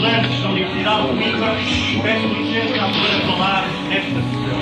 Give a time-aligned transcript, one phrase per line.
[0.00, 4.60] estudantes da Universidade de Coimbra, peço licença a poder falar nesta sessão.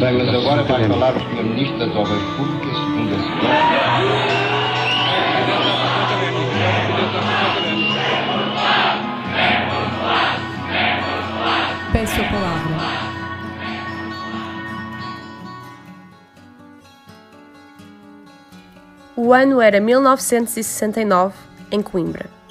[0.00, 1.44] Douglas agora vai falar o Sr.
[1.44, 3.22] Ministro das Obras Públicas, segundo a.
[11.92, 13.02] Peço a palavra.
[19.14, 21.34] O ano era 1969,
[21.70, 22.41] em Coimbra.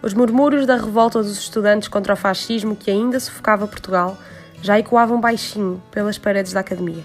[0.00, 4.16] Os murmúrios da revolta dos estudantes contra o fascismo que ainda sufocava Portugal
[4.62, 7.04] já ecoavam baixinho pelas paredes da academia.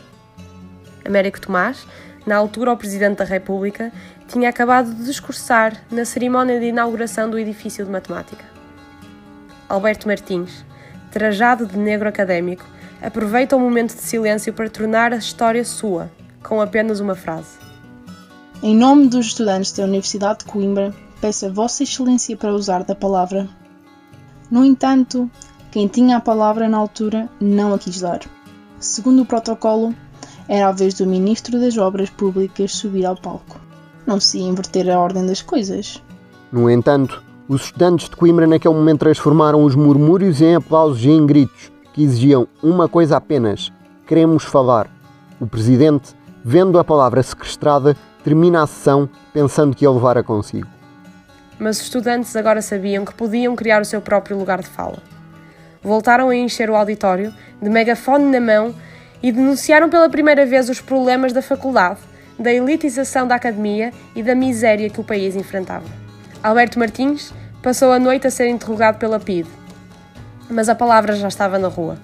[1.03, 1.85] Américo Tomás,
[2.25, 3.91] na altura o Presidente da República,
[4.27, 8.45] tinha acabado de discursar na cerimónia de inauguração do edifício de matemática.
[9.67, 10.63] Alberto Martins,
[11.11, 12.65] trajado de negro académico,
[13.01, 16.11] aproveita o momento de silêncio para tornar a história sua,
[16.43, 17.62] com apenas uma frase.
[18.65, 22.95] Em nome dos estudantes da Universidade de Coimbra, peço a Vossa Excelência para usar da
[22.95, 23.49] palavra.
[24.49, 25.29] No entanto,
[25.69, 28.21] quem tinha a palavra na altura não a quis dar.
[28.79, 29.93] Segundo o protocolo,
[30.47, 33.59] era a vez do Ministro das Obras Públicas subir ao palco.
[34.07, 36.01] Não se ia inverter a ordem das coisas.
[36.49, 41.25] No entanto, os estudantes de Coimbra naquele momento transformaram os murmúrios em aplausos e em
[41.25, 43.73] gritos que exigiam uma coisa apenas:
[44.07, 44.89] queremos falar.
[45.37, 50.67] O presidente, vendo a palavra sequestrada, termina a sessão pensando que ia levá-la consigo.
[51.59, 54.97] Mas os estudantes agora sabiam que podiam criar o seu próprio lugar de fala.
[55.81, 58.73] Voltaram a encher o auditório, de megafone na mão,
[59.21, 61.99] e denunciaram pela primeira vez os problemas da faculdade,
[62.37, 65.85] da elitização da academia e da miséria que o país enfrentava.
[66.41, 69.49] Alberto Martins passou a noite a ser interrogado pela PIDE,
[70.49, 71.97] mas a palavra já estava na rua.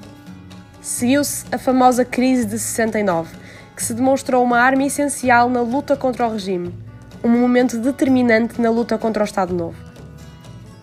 [0.82, 3.36] Seguiu-se a famosa crise de 69,
[3.80, 6.76] que se demonstrou uma arma essencial na luta contra o regime,
[7.24, 9.78] um momento determinante na luta contra o Estado Novo.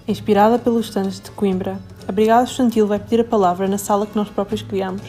[0.09, 4.17] Inspirada pelos estudantes de Coimbra, a Brigada Estudantil vai pedir a palavra na sala que
[4.17, 5.03] nós próprios criamos.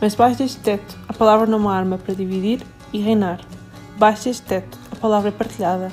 [0.00, 3.40] Mas debaixo deste teto, a palavra não é uma arma para dividir e reinar.
[3.94, 5.90] Debaixo deste teto, a palavra é partilhada.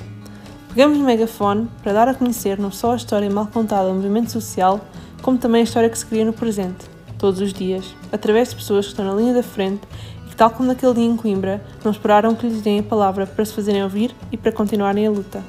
[0.68, 4.30] Pegamos o megafone para dar a conhecer não só a história mal contada do movimento
[4.30, 4.80] social,
[5.22, 6.86] como também a história que se cria no presente,
[7.18, 9.82] todos os dias, através de pessoas que estão na linha da frente
[10.26, 13.26] e que, tal como naquele dia em Coimbra, não esperaram que lhes deem a palavra
[13.26, 15.42] para se fazerem ouvir e para continuarem a luta.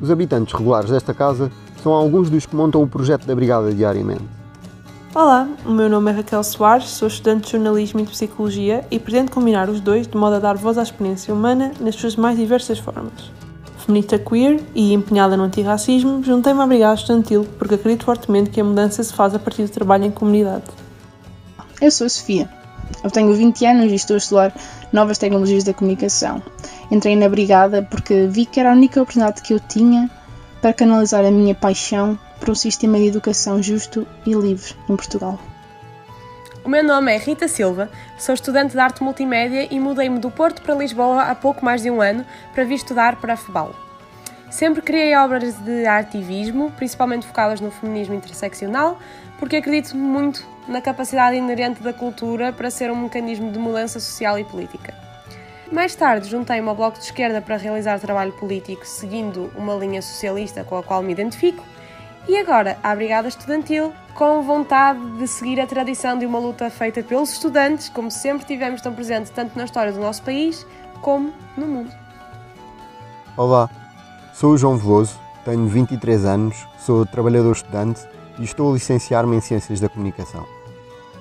[0.00, 1.50] Os habitantes regulares desta casa
[1.82, 4.24] são alguns dos que montam o projeto da Brigada diariamente.
[5.12, 8.98] Olá, o meu nome é Raquel Soares, sou estudante de jornalismo e de psicologia e
[8.98, 12.38] pretendo combinar os dois de modo a dar voz à experiência humana nas suas mais
[12.38, 13.32] diversas formas.
[13.78, 18.64] Feminista queer e empenhada no antirracismo, juntei-me à Brigada Estudantil porque acredito fortemente que a
[18.64, 20.64] mudança se faz a partir do trabalho em comunidade.
[21.80, 22.46] Eu sou a Sofia.
[23.02, 24.54] Eu tenho 20 anos e estou a estudar
[24.92, 26.42] novas tecnologias da comunicação.
[26.90, 30.10] Entrei na Brigada porque vi que era a única oportunidade que eu tinha
[30.60, 35.40] para canalizar a minha paixão por um sistema de educação justo e livre em Portugal.
[36.62, 40.60] O meu nome é Rita Silva, sou estudante de arte multimédia e mudei-me do Porto
[40.60, 43.74] para Lisboa há pouco mais de um ano para vir estudar para a FEBAL.
[44.50, 48.98] Sempre criei obras de ativismo, principalmente focadas no feminismo interseccional,
[49.38, 54.38] porque acredito muito na capacidade inerente da cultura para ser um mecanismo de mudança social
[54.38, 54.94] e política.
[55.70, 60.64] Mais tarde, juntei-me ao Bloco de Esquerda para realizar trabalho político seguindo uma linha socialista
[60.64, 61.64] com a qual me identifico,
[62.28, 67.02] e agora à Brigada Estudantil, com vontade de seguir a tradição de uma luta feita
[67.02, 70.66] pelos estudantes, como sempre tivemos tão presente tanto na história do nosso país
[71.00, 71.90] como no mundo.
[73.36, 73.68] Olá,
[74.34, 78.02] sou o João Veloso, tenho 23 anos, sou trabalhador estudante
[78.38, 80.59] e estou a licenciar-me em Ciências da Comunicação.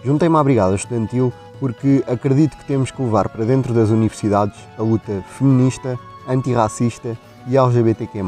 [0.04, 4.82] Juntei-me à Brigada Estudantil porque acredito que temos que levar para dentro das universidades a
[4.82, 7.18] luta feminista, antirracista
[7.48, 8.24] e LGBTQ+.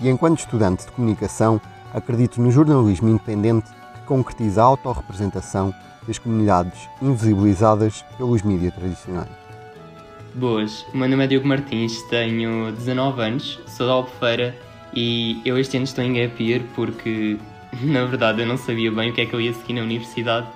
[0.00, 1.60] E enquanto estudante de comunicação,
[1.94, 5.72] acredito no jornalismo independente que concretiza a autorrepresentação
[6.06, 9.30] das comunidades invisibilizadas pelos mídias tradicionais.
[10.34, 14.54] Boas, o meu nome é Diogo Martins, tenho 19 anos, sou da Albufeira
[14.92, 17.38] e eu este ano estou em gap year porque,
[17.82, 20.46] na verdade, eu não sabia bem o que é que eu ia seguir na universidade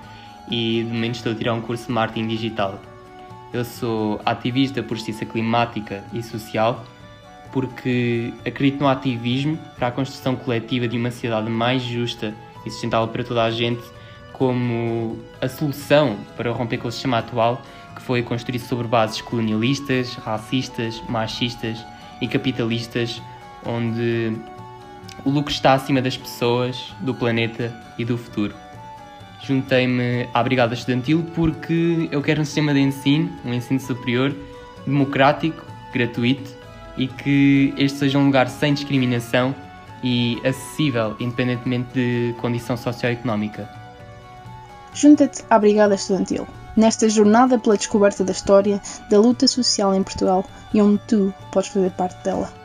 [0.49, 2.79] e de momento estou a tirar um curso de marketing digital.
[3.53, 6.83] Eu sou ativista por justiça climática e social
[7.51, 12.33] porque acredito no ativismo para a construção coletiva de uma sociedade mais justa
[12.65, 13.83] e sustentável para toda a gente
[14.33, 17.61] como a solução para romper com o sistema atual
[17.95, 21.77] que foi construído sobre bases colonialistas, racistas, machistas
[22.21, 23.21] e capitalistas,
[23.65, 24.33] onde
[25.25, 28.53] o lucro está acima das pessoas, do planeta e do futuro.
[29.43, 34.35] Juntei-me à Brigada Estudantil porque eu quero um sistema de ensino, um ensino superior,
[34.85, 36.51] democrático, gratuito
[36.97, 39.55] e que este seja um lugar sem discriminação
[40.03, 43.69] e acessível, independentemente de condição socioeconómica.
[44.93, 50.45] Junta-te à Brigada Estudantil, nesta jornada pela descoberta da história da luta social em Portugal
[50.73, 52.60] e onde tu podes fazer parte dela.